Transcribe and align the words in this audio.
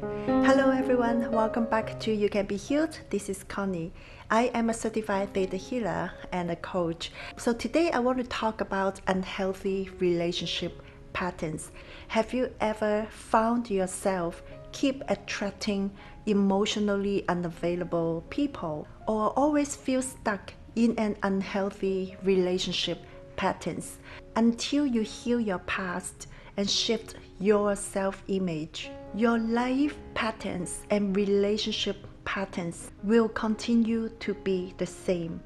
Hello 0.00 0.70
everyone, 0.70 1.28
welcome 1.32 1.64
back 1.64 1.98
to 1.98 2.12
You 2.12 2.28
Can 2.28 2.46
Be 2.46 2.56
Healed. 2.56 3.00
This 3.10 3.28
is 3.28 3.42
Connie. 3.42 3.92
I 4.30 4.44
am 4.54 4.70
a 4.70 4.74
certified 4.74 5.34
theta 5.34 5.56
healer 5.56 6.12
and 6.30 6.52
a 6.52 6.56
coach. 6.56 7.10
So 7.36 7.52
today 7.52 7.90
I 7.90 7.98
want 7.98 8.18
to 8.18 8.24
talk 8.24 8.60
about 8.60 9.00
unhealthy 9.08 9.90
relationship 9.98 10.82
patterns. 11.14 11.72
Have 12.06 12.32
you 12.32 12.54
ever 12.60 13.08
found 13.10 13.70
yourself 13.70 14.44
keep 14.70 15.02
attracting 15.08 15.90
emotionally 16.26 17.26
unavailable 17.28 18.24
people 18.30 18.86
or 19.08 19.30
always 19.30 19.74
feel 19.74 20.02
stuck 20.02 20.52
in 20.76 20.96
an 20.96 21.16
unhealthy 21.24 22.16
relationship 22.22 23.00
patterns 23.34 23.98
until 24.36 24.86
you 24.86 25.00
heal 25.00 25.40
your 25.40 25.58
past 25.60 26.28
and 26.56 26.70
shift 26.70 27.16
your 27.40 27.74
self-image? 27.74 28.90
Your 29.14 29.38
life 29.38 29.96
patterns 30.14 30.82
and 30.90 31.16
relationship 31.16 32.06
patterns 32.26 32.90
will 33.02 33.28
continue 33.30 34.10
to 34.20 34.34
be 34.34 34.74
the 34.76 34.86
same. 34.86 35.40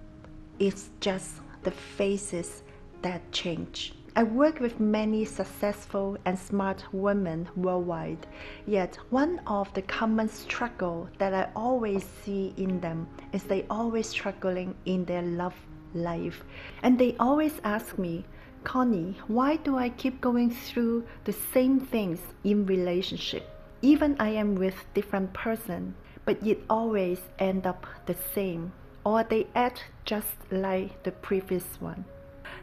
It's 0.58 0.90
just 1.00 1.36
the 1.62 1.70
faces 1.70 2.64
that 3.02 3.30
change. 3.30 3.94
I 4.16 4.24
work 4.24 4.58
with 4.58 4.80
many 4.80 5.24
successful 5.24 6.18
and 6.24 6.36
smart 6.36 6.84
women 6.92 7.48
worldwide, 7.56 8.26
yet 8.66 8.98
one 9.10 9.40
of 9.46 9.72
the 9.74 9.82
common 9.82 10.28
struggle 10.28 11.08
that 11.18 11.32
I 11.32 11.48
always 11.54 12.04
see 12.24 12.52
in 12.56 12.80
them 12.80 13.06
is 13.32 13.44
they 13.44 13.64
always 13.70 14.08
struggling 14.08 14.74
in 14.86 15.04
their 15.04 15.22
love 15.22 15.54
life. 15.94 16.44
And 16.82 16.98
they 16.98 17.16
always 17.20 17.60
ask 17.64 17.96
me, 17.96 18.24
Connie, 18.64 19.16
why 19.26 19.56
do 19.56 19.76
I 19.76 19.88
keep 19.88 20.20
going 20.20 20.50
through 20.50 21.04
the 21.24 21.32
same 21.32 21.80
things 21.80 22.20
in 22.44 22.66
relationship? 22.66 23.48
Even 23.82 24.16
I 24.20 24.30
am 24.30 24.54
with 24.54 24.74
different 24.94 25.32
person, 25.32 25.94
but 26.24 26.46
it 26.46 26.62
always 26.70 27.20
end 27.38 27.66
up 27.66 27.86
the 28.06 28.16
same 28.34 28.72
or 29.04 29.24
they 29.24 29.46
act 29.54 29.84
just 30.04 30.36
like 30.50 31.02
the 31.02 31.10
previous 31.10 31.80
one. 31.80 32.04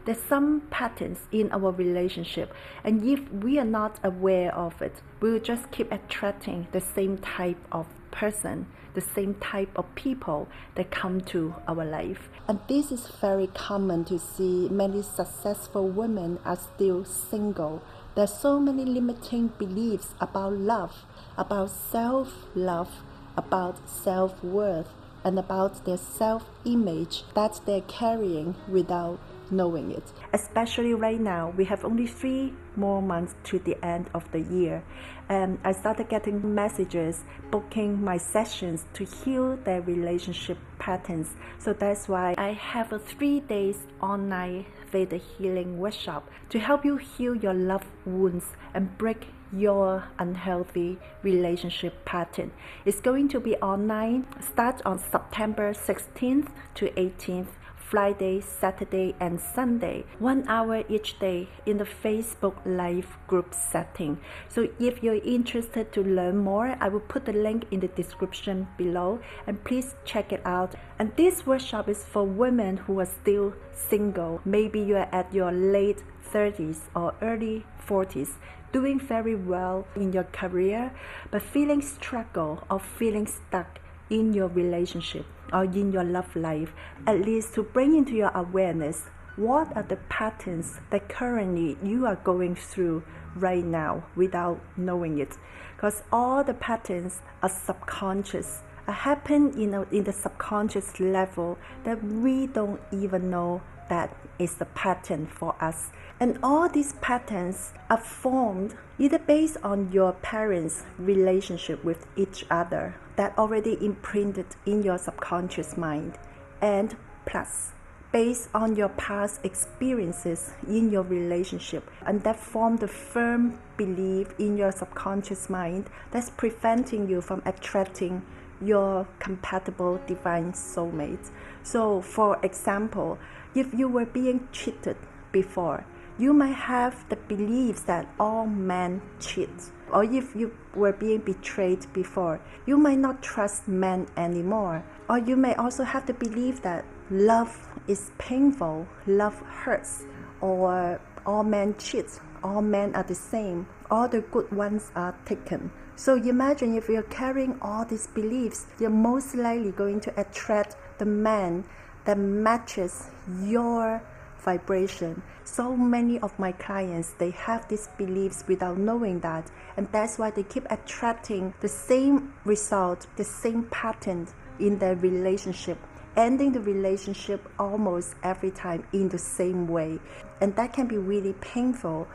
There's 0.04 0.22
some 0.22 0.62
patterns 0.70 1.18
in 1.30 1.52
our 1.52 1.70
relationship, 1.72 2.54
and 2.84 3.04
if 3.04 3.30
we 3.32 3.58
are 3.58 3.64
not 3.64 3.98
aware 4.02 4.54
of 4.54 4.80
it, 4.80 4.94
we'll 5.20 5.40
just 5.40 5.70
keep 5.70 5.92
attracting 5.92 6.68
the 6.72 6.80
same 6.80 7.18
type 7.18 7.58
of 7.70 7.86
person, 8.10 8.66
the 8.94 9.00
same 9.00 9.34
type 9.34 9.70
of 9.76 9.94
people 9.94 10.48
that 10.74 10.90
come 10.90 11.20
to 11.20 11.54
our 11.68 11.84
life. 11.84 12.28
And 12.48 12.58
this 12.68 12.90
is 12.90 13.08
very 13.20 13.46
common 13.48 14.04
to 14.06 14.18
see 14.18 14.68
many 14.68 15.02
successful 15.02 15.88
women 15.88 16.38
are 16.44 16.56
still 16.56 17.04
single. 17.04 17.82
There's 18.14 18.34
so 18.34 18.58
many 18.58 18.84
limiting 18.84 19.48
beliefs 19.58 20.14
about 20.20 20.54
love, 20.54 21.04
about 21.36 21.70
self 21.70 22.46
love, 22.54 22.90
about 23.36 23.88
self 23.88 24.42
worth, 24.42 24.88
and 25.24 25.38
about 25.38 25.84
their 25.84 25.96
self 25.96 26.44
image 26.64 27.22
that 27.34 27.60
they're 27.66 27.82
carrying 27.82 28.56
without 28.68 29.20
knowing 29.50 29.92
it. 29.92 30.12
Especially 30.32 30.94
right 30.94 31.20
now, 31.20 31.52
we 31.56 31.64
have 31.64 31.84
only 31.84 32.06
three 32.06 32.52
more 32.76 33.02
months 33.02 33.34
to 33.44 33.58
the 33.58 33.76
end 33.84 34.08
of 34.14 34.30
the 34.32 34.40
year. 34.40 34.82
And 35.28 35.58
I 35.64 35.72
started 35.72 36.08
getting 36.08 36.54
messages 36.54 37.22
booking 37.50 38.02
my 38.02 38.16
sessions 38.16 38.84
to 38.94 39.04
heal 39.04 39.56
their 39.64 39.80
relationship 39.82 40.58
patterns. 40.78 41.28
So 41.58 41.72
that's 41.72 42.08
why 42.08 42.34
I 42.36 42.52
have 42.52 42.92
a 42.92 42.98
three 42.98 43.40
days 43.40 43.76
online 44.00 44.66
Theta 44.90 45.16
healing 45.16 45.78
workshop 45.78 46.28
to 46.48 46.58
help 46.58 46.84
you 46.84 46.96
heal 46.96 47.36
your 47.36 47.54
love 47.54 47.84
wounds 48.04 48.44
and 48.74 48.96
break 48.98 49.28
your 49.52 50.04
unhealthy 50.18 50.98
relationship 51.22 52.04
pattern. 52.04 52.50
It's 52.84 53.00
going 53.00 53.28
to 53.28 53.40
be 53.40 53.56
online, 53.56 54.26
start 54.40 54.80
on 54.84 54.98
September 54.98 55.72
16th 55.72 56.48
to 56.76 56.90
18th 56.90 57.48
Friday, 57.90 58.40
Saturday, 58.40 59.16
and 59.18 59.40
Sunday, 59.40 60.04
one 60.20 60.46
hour 60.46 60.84
each 60.88 61.18
day 61.18 61.48
in 61.66 61.78
the 61.78 61.84
Facebook 61.84 62.54
Live 62.64 63.18
group 63.26 63.52
setting. 63.52 64.20
So 64.48 64.68
if 64.78 65.02
you're 65.02 65.24
interested 65.24 65.92
to 65.94 66.02
learn 66.04 66.36
more, 66.38 66.76
I 66.80 66.86
will 66.86 67.00
put 67.00 67.24
the 67.24 67.32
link 67.32 67.64
in 67.72 67.80
the 67.80 67.88
description 67.88 68.68
below 68.78 69.18
and 69.48 69.64
please 69.64 69.96
check 70.04 70.32
it 70.32 70.40
out. 70.44 70.76
And 71.00 71.10
this 71.16 71.44
workshop 71.44 71.88
is 71.88 72.04
for 72.04 72.24
women 72.24 72.76
who 72.76 73.00
are 73.00 73.06
still 73.06 73.54
single. 73.72 74.40
Maybe 74.44 74.78
you're 74.78 75.08
at 75.12 75.34
your 75.34 75.50
late 75.50 76.04
30s 76.32 76.78
or 76.94 77.14
early 77.20 77.66
40s 77.88 78.34
doing 78.70 79.00
very 79.00 79.34
well 79.34 79.84
in 79.96 80.12
your 80.12 80.22
career 80.22 80.92
but 81.32 81.42
feeling 81.42 81.82
struggle 81.82 82.62
or 82.70 82.78
feeling 82.78 83.26
stuck 83.26 83.80
in 84.10 84.32
your 84.32 84.48
relationship 84.48 85.24
or 85.52 85.64
in 85.64 85.92
your 85.92 86.04
love 86.04 86.34
life, 86.36 86.72
at 87.06 87.20
least 87.20 87.54
to 87.54 87.62
bring 87.62 87.96
into 87.96 88.12
your 88.14 88.30
awareness 88.30 89.04
what 89.36 89.74
are 89.76 89.82
the 89.84 89.96
patterns 90.08 90.80
that 90.90 91.08
currently 91.08 91.76
you 91.82 92.04
are 92.04 92.16
going 92.16 92.54
through 92.54 93.02
right 93.36 93.64
now 93.64 94.04
without 94.16 94.60
knowing 94.76 95.18
it. 95.18 95.38
Because 95.76 96.02
all 96.12 96.44
the 96.44 96.54
patterns 96.54 97.22
are 97.42 97.48
subconscious, 97.48 98.62
are 98.86 98.92
happen 98.92 99.52
in, 99.58 99.74
in 99.90 100.04
the 100.04 100.12
subconscious 100.12 101.00
level 101.00 101.56
that 101.84 102.02
we 102.04 102.48
don't 102.48 102.80
even 102.92 103.30
know 103.30 103.62
that 103.88 104.14
is 104.38 104.54
the 104.54 104.66
pattern 104.66 105.26
for 105.26 105.54
us. 105.62 105.90
And 106.20 106.38
all 106.42 106.68
these 106.68 106.92
patterns 107.00 107.72
are 107.88 107.96
formed 107.96 108.74
either 108.98 109.18
based 109.18 109.56
on 109.62 109.90
your 109.90 110.12
parents' 110.12 110.84
relationship 110.98 111.82
with 111.82 112.06
each 112.14 112.44
other 112.50 112.94
that 113.16 113.36
already 113.38 113.82
imprinted 113.82 114.44
in 114.66 114.82
your 114.82 114.98
subconscious 114.98 115.78
mind, 115.78 116.18
and 116.60 116.94
plus 117.24 117.72
based 118.12 118.48
on 118.52 118.76
your 118.76 118.88
past 118.90 119.40
experiences 119.44 120.52
in 120.66 120.90
your 120.90 121.02
relationship 121.04 121.88
and 122.04 122.22
that 122.24 122.38
form 122.38 122.76
the 122.78 122.88
firm 122.88 123.58
belief 123.76 124.26
in 124.38 124.56
your 124.56 124.72
subconscious 124.72 125.48
mind 125.48 125.88
that's 126.10 126.28
preventing 126.30 127.08
you 127.08 127.20
from 127.20 127.40
attracting 127.46 128.20
your 128.60 129.06
compatible 129.20 130.00
divine 130.06 130.52
soulmate. 130.52 131.30
So, 131.62 132.00
for 132.00 132.38
example, 132.44 133.18
if 133.54 133.72
you 133.72 133.88
were 133.88 134.06
being 134.06 134.48
cheated 134.52 134.96
before, 135.32 135.84
you 136.20 136.34
might 136.34 136.54
have 136.54 137.08
the 137.08 137.16
beliefs 137.16 137.80
that 137.82 138.06
all 138.20 138.46
men 138.46 139.00
cheat. 139.18 139.48
Or 139.90 140.04
if 140.04 140.36
you 140.36 140.54
were 140.74 140.92
being 140.92 141.20
betrayed 141.20 141.90
before, 141.94 142.40
you 142.66 142.76
might 142.76 142.98
not 142.98 143.22
trust 143.22 143.66
men 143.66 144.06
anymore. 144.18 144.84
Or 145.08 145.18
you 145.18 145.34
may 145.34 145.54
also 145.54 145.82
have 145.82 146.06
the 146.06 146.12
belief 146.12 146.60
that 146.62 146.84
love 147.10 147.56
is 147.88 148.10
painful, 148.18 148.86
love 149.06 149.40
hurts, 149.40 150.04
or 150.42 151.00
all 151.24 151.42
men 151.42 151.74
cheat, 151.78 152.20
all 152.44 152.60
men 152.60 152.94
are 152.94 153.02
the 153.02 153.14
same, 153.14 153.66
all 153.90 154.06
the 154.06 154.20
good 154.20 154.52
ones 154.52 154.92
are 154.94 155.16
taken. 155.24 155.70
So 155.96 156.16
imagine 156.16 156.76
if 156.76 156.88
you're 156.88 157.02
carrying 157.02 157.58
all 157.62 157.84
these 157.86 158.06
beliefs, 158.08 158.66
you're 158.78 158.90
most 158.90 159.34
likely 159.34 159.72
going 159.72 160.00
to 160.00 160.20
attract 160.20 160.76
the 160.98 161.06
man 161.06 161.64
that 162.04 162.18
matches 162.18 163.08
your 163.42 164.02
vibration. 164.40 165.22
So 165.44 165.76
many 165.76 166.18
of 166.20 166.38
my 166.38 166.52
clients 166.52 167.10
they 167.18 167.30
have 167.30 167.68
these 167.68 167.88
beliefs 167.98 168.44
without 168.46 168.78
knowing 168.78 169.20
that, 169.20 169.50
and 169.76 169.88
that's 169.92 170.18
why 170.18 170.30
they 170.30 170.42
keep 170.44 170.66
attracting 170.70 171.54
the 171.60 171.68
same 171.68 172.32
result, 172.44 173.06
the 173.16 173.24
same 173.24 173.64
pattern 173.64 174.28
in 174.58 174.78
their 174.78 174.96
relationship, 174.96 175.78
ending 176.16 176.52
the 176.52 176.60
relationship 176.60 177.48
almost 177.58 178.14
every 178.22 178.50
time 178.50 178.84
in 178.92 179.08
the 179.08 179.18
same 179.18 179.66
way, 179.66 179.98
and 180.40 180.54
that 180.56 180.72
can 180.72 180.86
be 180.86 180.98
really 180.98 181.34
painful. 181.40 182.06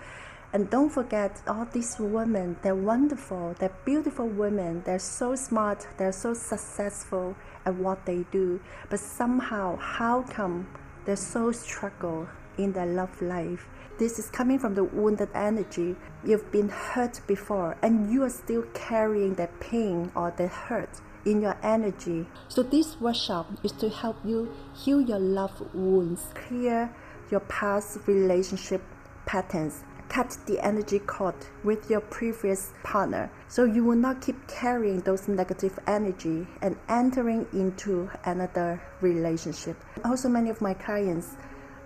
And 0.54 0.70
don't 0.70 0.90
forget, 0.90 1.42
all 1.48 1.66
these 1.66 2.00
women, 2.00 2.56
they're 2.62 2.76
wonderful, 2.76 3.56
they're 3.60 3.76
beautiful 3.84 4.28
women, 4.28 4.84
they're 4.86 5.00
so 5.00 5.36
smart, 5.36 5.86
they're 5.98 6.14
so 6.14 6.34
successful 6.34 7.36
at 7.66 7.76
what 7.76 8.06
they 8.06 8.26
do. 8.32 8.62
But 8.90 9.02
somehow, 9.02 9.76
how 9.76 10.22
come 10.22 10.68
they 11.06 11.16
so 11.16 11.52
struggle 11.52 12.28
in 12.58 12.74
their 12.74 12.86
love 12.86 13.22
life? 13.22 13.68
This 13.98 14.20
is 14.20 14.30
coming 14.30 14.60
from 14.60 14.76
the 14.76 14.84
wounded 14.84 15.30
energy. 15.34 15.96
You've 16.26 16.52
been 16.52 16.70
hurt 16.70 17.22
before, 17.28 17.78
and 17.82 18.12
you 18.12 18.24
are 18.24 18.30
still 18.30 18.64
carrying 18.74 19.36
that 19.36 19.60
pain 19.62 20.12
or 20.16 20.34
the 20.36 20.48
hurt 20.48 21.02
in 21.26 21.42
your 21.42 21.58
energy. 21.64 22.28
So, 22.50 22.62
this 22.62 23.00
workshop 23.00 23.48
is 23.64 23.72
to 23.74 23.90
help 23.90 24.18
you 24.26 24.54
heal 24.74 25.00
your 25.00 25.20
love 25.20 25.74
wounds, 25.74 26.28
clear 26.34 26.94
your 27.32 27.40
past 27.42 28.00
relationship 28.06 28.82
patterns, 29.26 29.84
cut 30.16 30.38
the 30.46 30.58
energy 30.66 31.00
cord 31.00 31.36
with 31.66 31.90
your 31.90 32.00
previous 32.00 32.72
partner. 32.84 33.30
So 33.50 33.66
you 33.66 33.84
will 33.84 33.98
not 33.98 34.22
keep 34.22 34.48
carrying 34.48 35.02
those 35.02 35.28
negative 35.28 35.78
energy 35.88 36.48
and 36.62 36.78
entering 36.88 37.46
into 37.52 38.10
another 38.24 38.82
relationship. 39.02 39.76
Also 40.06 40.30
many 40.30 40.50
of 40.50 40.62
my 40.62 40.74
clients 40.74 41.36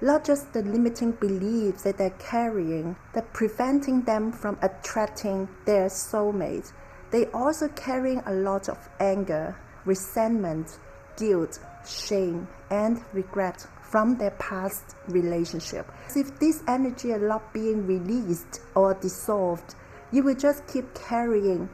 not 0.01 0.23
just 0.23 0.53
the 0.53 0.61
limiting 0.61 1.11
beliefs 1.13 1.81
that 1.81 1.97
they're 1.97 2.19
carrying 2.19 2.95
that 3.13 3.33
preventing 3.33 4.03
them 4.03 4.31
from 4.31 4.57
attracting 4.61 5.45
their 5.65 5.87
soulmate 5.87 6.71
they 7.11 7.25
also 7.33 7.67
carrying 7.69 8.19
a 8.27 8.33
lot 8.33 8.69
of 8.69 8.77
anger, 8.99 9.57
resentment, 9.83 10.77
guilt, 11.17 11.59
shame, 11.85 12.47
and 12.69 13.03
regret 13.11 13.65
from 13.89 14.17
their 14.17 14.31
past 14.31 14.95
relationship. 15.07 15.91
If 16.15 16.39
this 16.39 16.61
energy 16.67 17.11
is 17.11 17.21
not 17.21 17.53
being 17.53 17.87
released 17.87 18.61
or 18.75 18.93
dissolved, 18.93 19.75
you 20.11 20.23
will 20.23 20.35
just 20.35 20.67
keep 20.67 20.93
carrying 20.93 21.69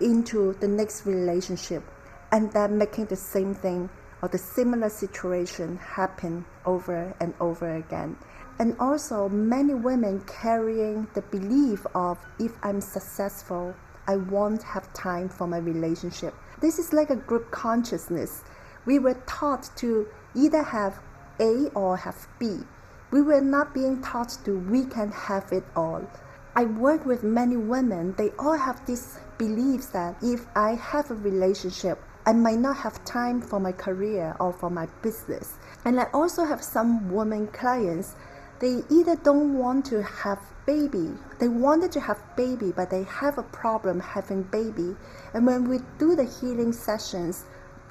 into 0.00 0.54
the 0.54 0.68
next 0.68 1.04
relationship 1.04 1.82
and 2.32 2.50
then 2.52 2.78
making 2.78 3.06
the 3.06 3.16
same 3.16 3.54
thing 3.54 3.90
or 4.22 4.28
the 4.28 4.38
similar 4.38 4.88
situation 4.88 5.76
happen 5.76 6.44
over 6.64 7.14
and 7.20 7.34
over 7.40 7.76
again. 7.76 8.16
And 8.58 8.74
also, 8.80 9.28
many 9.28 9.74
women 9.74 10.20
carrying 10.26 11.06
the 11.14 11.22
belief 11.22 11.86
of 11.94 12.18
if 12.40 12.52
I'm 12.62 12.80
successful, 12.80 13.74
I 14.08 14.16
won't 14.16 14.62
have 14.62 14.92
time 14.94 15.28
for 15.28 15.46
my 15.46 15.58
relationship. 15.58 16.34
This 16.60 16.78
is 16.78 16.92
like 16.92 17.10
a 17.10 17.16
group 17.16 17.50
consciousness. 17.50 18.42
We 18.84 18.98
were 18.98 19.22
taught 19.26 19.70
to 19.76 20.08
either 20.34 20.62
have 20.62 21.00
A 21.40 21.70
or 21.74 21.96
have 21.96 22.28
B. 22.38 22.60
We 23.10 23.22
were 23.22 23.40
not 23.40 23.72
being 23.72 24.02
taught 24.02 24.36
to 24.44 24.58
we 24.58 24.84
can 24.84 25.10
have 25.12 25.50
it 25.52 25.64
all. 25.74 26.06
I 26.54 26.64
work 26.64 27.06
with 27.06 27.22
many 27.22 27.56
women, 27.56 28.14
they 28.18 28.30
all 28.38 28.56
have 28.56 28.84
this 28.84 29.18
beliefs 29.38 29.86
that 29.86 30.16
if 30.22 30.46
I 30.56 30.74
have 30.74 31.10
a 31.10 31.14
relationship, 31.14 32.02
I 32.26 32.32
might 32.32 32.58
not 32.58 32.76
have 32.78 33.04
time 33.04 33.40
for 33.40 33.60
my 33.60 33.72
career 33.72 34.36
or 34.40 34.52
for 34.52 34.68
my 34.68 34.86
business. 35.00 35.54
And 35.84 36.00
I 36.00 36.06
also 36.12 36.44
have 36.44 36.62
some 36.62 37.10
women 37.10 37.46
clients, 37.46 38.16
they 38.58 38.82
either 38.90 39.16
don't 39.16 39.56
want 39.56 39.86
to 39.86 40.02
have 40.02 40.40
baby, 40.66 41.14
they 41.38 41.48
wanted 41.48 41.92
to 41.92 42.00
have 42.00 42.20
baby, 42.36 42.72
but 42.74 42.90
they 42.90 43.04
have 43.04 43.38
a 43.38 43.42
problem 43.44 44.00
having 44.00 44.42
baby. 44.42 44.96
And 45.32 45.46
when 45.46 45.68
we 45.68 45.78
do 45.98 46.16
the 46.16 46.24
healing 46.24 46.72
sessions, 46.72 47.44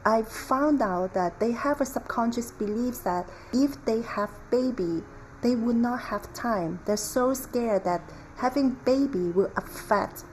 I 0.07 0.23
found 0.23 0.81
out 0.81 1.13
that 1.15 1.41
they 1.41 1.51
have 1.51 1.81
a 1.81 1.85
subconscious 1.85 2.51
belief 2.51 3.03
that 3.03 3.27
if 3.51 3.83
they 3.83 4.01
have 4.03 4.31
baby, 4.49 5.03
they 5.41 5.53
would 5.53 5.75
not 5.75 5.99
have 5.99 6.31
time. 6.33 6.79
They're 6.85 6.95
so 6.95 7.33
scared 7.33 7.83
that 7.83 8.01
having 8.37 8.77
baby 8.85 9.31
will 9.31 9.51
affect 9.57 10.23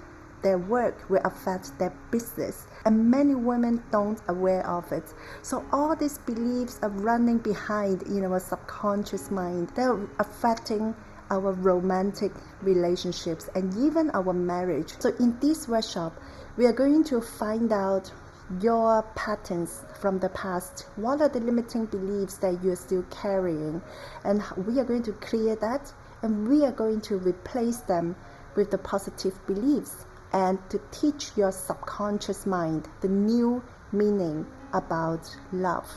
their 0.42 0.58
work 0.58 1.10
will 1.10 1.22
affect 1.24 1.76
their 1.80 1.92
business. 2.12 2.68
And 2.84 3.10
many 3.10 3.34
women 3.34 3.82
don't 3.90 4.20
aware 4.28 4.64
of 4.64 4.92
it. 4.92 5.12
So 5.42 5.64
all 5.72 5.96
these 5.96 6.18
beliefs 6.18 6.78
are 6.82 6.90
running 6.90 7.38
behind 7.38 8.02
in 8.02 8.24
our 8.24 8.38
subconscious 8.38 9.32
mind. 9.32 9.70
They're 9.74 9.98
affecting 10.20 10.94
our 11.30 11.50
romantic 11.50 12.30
relationships 12.62 13.48
and 13.56 13.74
even 13.76 14.10
our 14.10 14.32
marriage. 14.32 14.94
So 15.00 15.08
in 15.18 15.36
this 15.40 15.66
workshop 15.66 16.14
we 16.56 16.66
are 16.66 16.72
going 16.72 17.02
to 17.04 17.20
find 17.20 17.72
out 17.72 18.12
your 18.60 19.02
patterns 19.14 19.84
from 19.98 20.18
the 20.18 20.28
past. 20.28 20.86
What 20.96 21.20
are 21.20 21.28
the 21.28 21.40
limiting 21.40 21.86
beliefs 21.86 22.36
that 22.38 22.62
you're 22.62 22.76
still 22.76 23.04
carrying? 23.10 23.80
And 24.24 24.42
we 24.66 24.78
are 24.80 24.84
going 24.84 25.02
to 25.04 25.12
clear 25.12 25.56
that 25.56 25.92
and 26.22 26.48
we 26.48 26.64
are 26.64 26.72
going 26.72 27.00
to 27.02 27.16
replace 27.16 27.78
them 27.78 28.16
with 28.54 28.70
the 28.70 28.78
positive 28.78 29.34
beliefs 29.46 30.06
and 30.32 30.58
to 30.70 30.80
teach 30.90 31.30
your 31.36 31.52
subconscious 31.52 32.44
mind 32.46 32.88
the 33.00 33.08
new 33.08 33.62
meaning 33.92 34.46
about 34.72 35.36
love 35.52 35.88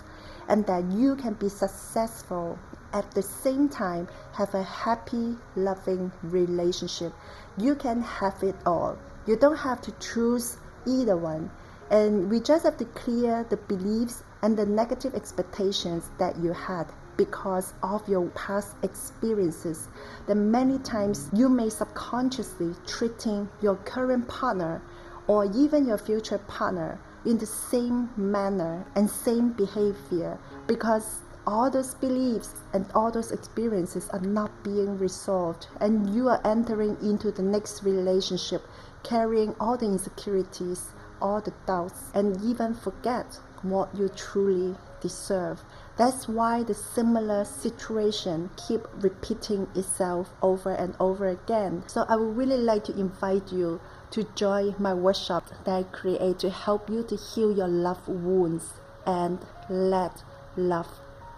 and 0.48 0.66
that 0.68 0.84
you 0.92 1.16
can 1.16 1.34
be 1.34 1.50
successful 1.50 2.58
at 2.94 3.10
the 3.12 3.22
same 3.22 3.68
time 3.68 4.08
have 4.34 4.54
a 4.54 4.64
happy 4.64 5.36
loving 5.56 6.12
relationship. 6.24 7.14
You 7.58 7.76
can 7.76 8.02
have 8.02 8.42
it 8.44 8.56
all. 8.66 8.98
You 9.26 9.36
don't 9.36 9.58
have 9.58 9.82
to 9.82 9.92
choose 10.00 10.58
either 10.86 11.18
one 11.18 11.50
and 11.90 12.30
we 12.30 12.40
just 12.40 12.64
have 12.64 12.78
to 12.78 12.86
clear 12.86 13.46
the 13.50 13.58
beliefs 13.58 14.24
and 14.42 14.58
the 14.58 14.66
negative 14.66 15.16
expectations 15.16 16.10
that 16.18 16.38
you 16.38 16.54
had 16.54 16.86
because 17.16 17.74
of 17.82 18.08
your 18.08 18.28
past 18.30 18.76
experiences. 18.84 19.88
That 20.28 20.36
many 20.36 20.78
times 20.80 21.30
you 21.34 21.50
may 21.50 21.70
subconsciously 21.70 22.76
treating 22.86 23.50
your 23.62 23.76
current 23.78 24.28
partner 24.28 24.82
or 25.28 25.46
even 25.46 25.88
your 25.88 25.98
future 25.98 26.38
partner 26.38 27.00
in 27.26 27.38
the 27.38 27.46
same 27.46 28.10
manner 28.16 28.86
and 28.96 29.10
same 29.10 29.50
behavior 29.50 30.38
because 30.68 31.20
all 31.46 31.70
those 31.72 31.94
beliefs 31.96 32.54
and 32.74 32.86
all 32.94 33.10
those 33.10 33.32
experiences 33.32 34.10
are 34.10 34.20
not 34.20 34.52
being 34.64 34.98
resolved 35.00 35.68
and 35.80 36.14
you 36.14 36.28
are 36.28 36.42
entering 36.46 36.98
into 37.02 37.32
the 37.32 37.42
next 37.42 37.84
relationship 37.84 38.62
carrying 39.04 39.56
all 39.60 39.78
the 39.78 39.86
insecurities 39.86 40.90
all 41.22 41.42
the 41.42 41.54
doubts 41.66 42.12
and 42.14 42.42
even 42.44 42.74
forget 42.74 43.40
what 43.62 43.96
you 43.96 44.10
truly 44.10 44.76
deserve. 45.02 45.62
That's 45.98 46.28
why 46.28 46.64
the 46.64 46.74
similar 46.74 47.44
situation 47.44 48.52
keep 48.56 48.82
repeating 48.94 49.68
itself 49.76 50.30
over 50.42 50.72
and 50.72 50.96
over 51.00 51.28
again. 51.28 51.84
So 51.88 52.06
I 52.08 52.16
would 52.16 52.38
really 52.38 52.58
like 52.58 52.84
to 52.86 53.00
invite 53.00 53.52
you 53.52 53.80
to 54.12 54.28
join 54.36 54.76
my 54.80 54.94
workshop 54.94 55.50
that 55.66 55.74
I 55.74 55.84
create 55.84 56.40
to 56.40 56.50
help 56.50 56.90
you 56.90 57.04
to 57.04 57.16
heal 57.16 57.56
your 57.56 57.68
love 57.68 58.08
wounds 58.08 58.74
and 59.06 59.40
let 59.70 60.24
love 60.56 60.88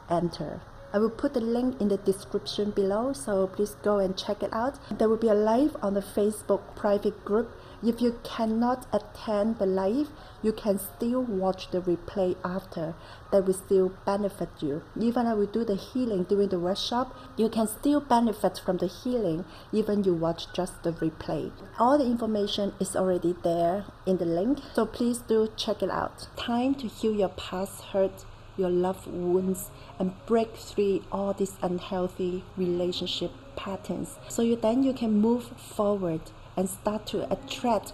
enter. 0.10 0.62
I 0.92 0.98
will 0.98 1.12
put 1.12 1.36
the 1.36 1.40
link 1.40 1.80
in 1.80 1.90
the 1.90 1.98
description 1.98 2.72
below, 2.72 3.14
so 3.14 3.46
please 3.46 3.76
go 3.84 4.00
and 4.00 4.18
check 4.18 4.42
it 4.42 4.52
out. 4.52 4.80
There 4.98 5.08
will 5.08 5.18
be 5.18 5.28
a 5.28 5.36
live 5.36 5.78
on 5.84 5.94
the 5.94 6.02
Facebook 6.02 6.76
private 6.76 7.24
group 7.24 7.56
if 7.84 8.02
you 8.02 8.20
cannot 8.24 8.88
attend 8.94 9.60
the 9.60 9.66
live, 9.66 10.10
you 10.42 10.52
can 10.52 10.80
still 10.80 11.22
watch 11.22 11.72
the 11.72 11.82
replay 11.82 12.36
after. 12.44 12.96
That 13.32 13.46
will 13.46 13.54
still 13.54 13.94
benefit 14.06 14.50
you. 14.60 14.84
Even 15.00 15.28
I 15.28 15.34
will 15.34 15.46
do 15.46 15.64
the 15.64 15.76
healing 15.76 16.24
during 16.24 16.50
the 16.50 16.60
workshop, 16.60 17.16
you 17.38 17.50
can 17.50 17.68
still 17.68 18.02
benefit 18.02 18.62
from 18.64 18.78
the 18.78 18.88
healing 18.88 19.46
even 19.72 20.04
you 20.04 20.14
watch 20.14 20.52
just 20.54 20.84
the 20.84 20.92
replay. 20.94 21.52
All 21.78 21.98
the 21.98 22.06
information 22.06 22.74
is 22.80 22.96
already 22.96 23.36
there 23.44 23.86
in 24.06 24.18
the 24.18 24.26
link, 24.26 24.60
so 24.74 24.86
please 24.86 25.20
do 25.20 25.52
check 25.56 25.82
it 25.82 25.90
out. 25.90 26.28
Time 26.36 26.76
to 26.76 26.88
heal 26.88 27.14
your 27.14 27.30
past 27.30 27.82
hurt 27.94 28.26
your 28.58 28.70
love 28.70 29.08
wounds 29.08 29.70
and 29.98 30.14
break 30.26 30.56
through 30.56 31.02
all 31.12 31.34
these 31.34 31.54
unhealthy 31.62 32.44
relationship 32.58 33.32
patterns 33.56 34.18
so 34.28 34.42
you 34.42 34.56
then 34.56 34.84
you 34.84 34.94
can 34.94 35.20
move 35.20 35.44
forward 35.44 36.22
and 36.60 36.70
start 36.70 37.06
to 37.06 37.32
attract 37.32 37.94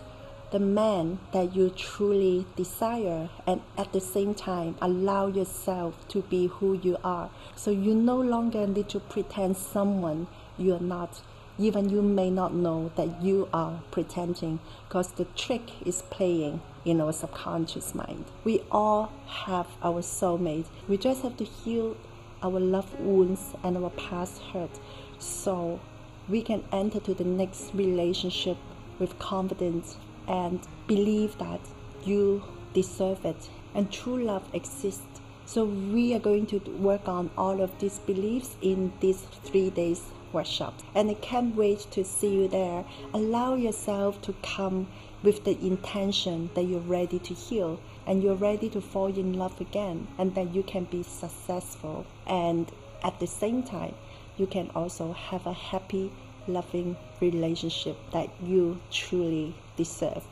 the 0.51 0.57
man 0.57 1.19
that 1.33 1.55
you 1.55 1.69
truly 1.69 2.47
desire 2.55 3.29
and 3.45 3.61
at 3.77 3.93
the 3.93 4.01
same 4.01 4.33
time 4.33 4.75
allow 4.81 5.27
yourself 5.27 6.07
to 6.07 6.23
be 6.23 6.47
who 6.47 6.73
you 6.81 6.97
are. 7.03 7.29
So 7.55 7.69
you 7.69 7.93
no 7.93 8.19
longer 8.19 8.65
need 8.65 8.89
to 8.89 8.99
pretend 8.99 9.55
someone 9.55 10.25
you're 10.57 10.79
not. 10.79 11.21
Even 11.59 11.89
you 11.89 12.01
may 12.01 12.31
not 12.31 12.55
know 12.55 12.91
that 12.95 13.21
you 13.21 13.47
are 13.53 13.83
pretending 13.91 14.59
because 14.87 15.11
the 15.11 15.25
trick 15.35 15.85
is 15.85 16.01
playing 16.01 16.59
in 16.85 16.99
our 16.99 17.13
subconscious 17.13 17.93
mind. 17.93 18.25
We 18.43 18.63
all 18.71 19.11
have 19.27 19.67
our 19.83 20.01
soulmate. 20.01 20.65
We 20.87 20.97
just 20.97 21.21
have 21.21 21.37
to 21.37 21.43
heal 21.43 21.95
our 22.41 22.59
love 22.59 22.99
wounds 22.99 23.53
and 23.63 23.77
our 23.77 23.91
past 23.91 24.41
hurt. 24.41 24.79
So 25.19 25.79
we 26.27 26.41
can 26.41 26.63
enter 26.71 26.99
to 26.99 27.13
the 27.13 27.23
next 27.23 27.71
relationship 27.73 28.57
with 28.99 29.17
confidence 29.19 29.97
and 30.27 30.59
believe 30.87 31.37
that 31.37 31.59
you 32.03 32.43
deserve 32.73 33.23
it 33.25 33.49
and 33.73 33.91
true 33.91 34.23
love 34.23 34.43
exists. 34.53 35.21
So 35.45 35.65
we 35.65 36.15
are 36.15 36.19
going 36.19 36.47
to 36.47 36.59
work 36.79 37.07
on 37.07 37.29
all 37.37 37.61
of 37.61 37.77
these 37.79 37.99
beliefs 37.99 38.55
in 38.61 38.91
these 38.99 39.21
three 39.43 39.69
days 39.69 40.01
workshop. 40.33 40.73
And 40.95 41.09
I 41.09 41.13
can't 41.15 41.55
wait 41.55 41.87
to 41.91 42.03
see 42.03 42.33
you 42.33 42.47
there. 42.47 42.83
Allow 43.13 43.55
yourself 43.55 44.21
to 44.23 44.33
come 44.41 44.87
with 45.23 45.43
the 45.43 45.57
intention 45.65 46.49
that 46.55 46.63
you're 46.63 46.79
ready 46.79 47.19
to 47.19 47.33
heal 47.33 47.79
and 48.05 48.21
you're 48.21 48.35
ready 48.35 48.69
to 48.69 48.81
fall 48.81 49.07
in 49.07 49.33
love 49.33 49.59
again 49.59 50.07
and 50.17 50.35
that 50.35 50.53
you 50.53 50.63
can 50.63 50.83
be 50.85 51.01
successful 51.03 52.05
and 52.27 52.71
at 53.03 53.19
the 53.19 53.27
same 53.27 53.63
time 53.63 53.95
you 54.37 54.47
can 54.47 54.69
also 54.75 55.13
have 55.13 55.45
a 55.45 55.53
happy, 55.53 56.11
loving 56.47 56.97
relationship 57.21 57.97
that 58.11 58.29
you 58.43 58.79
truly 58.91 59.55
deserve. 59.77 60.23